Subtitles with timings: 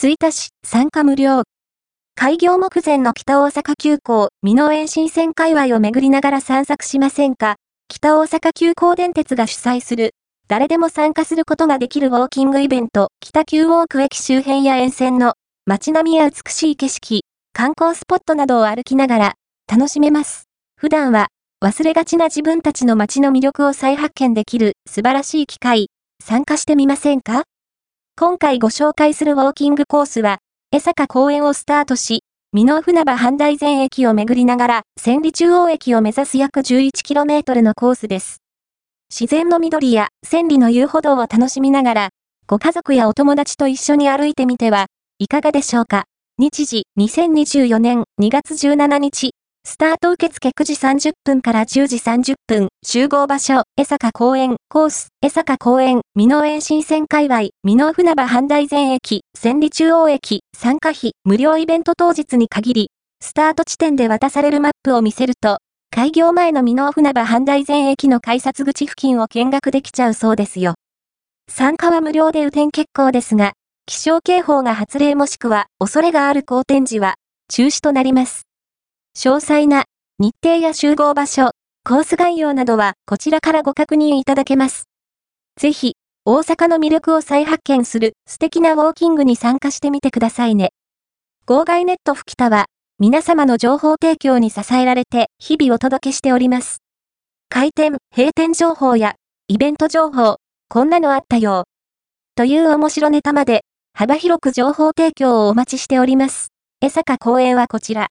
[0.00, 1.42] 吹田市、参加無料。
[2.14, 7.56] 開業目前の北大阪急行、美濃園新線界隈を巡りながら散策しませんか？
[7.88, 10.12] 北大阪急行電鉄が主催する、
[10.46, 15.32] 誰でも参加することができるウォーキングイベント、北急ウォーク駅周辺や沿線の。
[15.66, 19.34] 街並みや美しい景色、観光スポットなどを歩きながら。
[19.66, 20.44] 楽しめます。
[20.76, 21.26] 普段は
[21.60, 24.74] 忘れがちな自分たちの街の魅力を再発見できる。
[24.88, 25.88] 素晴らしい機会、
[26.22, 27.42] 参加してみませんか？
[28.20, 30.38] 今回ご紹介するウォーキングコースは、
[30.72, 38.42] 江坂公園をスタートし、美濃船場阪大前駅を巡りながら、千里中央駅を目指す約 11km のコースです。
[39.08, 42.08] 自然の緑や千里の遊歩道を楽しみながら、
[42.48, 44.86] ご家族やお友達と一緒に歩いてみては
[45.20, 46.06] いかがでしょうか。
[46.38, 49.30] 日時2024年2月17日
[49.70, 65.58] スタート受付9時30分から10時30分、集合場所、江坂公園、コース、江坂公園、美濃園新線界隈、美濃船場阪大前駅、千里中央駅、参加費、無料イベント当日に限り、スタート地点で渡されるマップを見せると、
[65.90, 70.76] 開業前の美濃船場阪大前駅の改札口付近を見学できちゃうそうですよ。
[71.46, 73.52] 参加は無料で雨天決行ですが、
[73.84, 77.16] 気象警報が発令もしくは恐れがある好天時は
[77.52, 78.47] 中止となります。
[79.18, 79.86] 詳細な
[80.20, 81.50] 日程や集合場所、
[81.82, 84.84] コース概要などはこちらからご確認いただけます。
[85.60, 85.94] ぜひ、
[86.24, 90.70] 大阪の魅力を再発見する素敵なウォーキングに参加してみてくださいね。
[91.46, 92.66] 号外ネット吹田は
[93.00, 96.78] 皆様の情報提供に支えられて日々お届けしております。
[97.48, 99.16] 開店、閉店情報や
[99.48, 100.36] イベント情報、
[100.68, 101.64] こんなのあったよ。
[102.36, 106.50] という面白ネタまで幅広く情報提供をお待ちしております。
[106.80, 108.06] 江坂公園はこちら。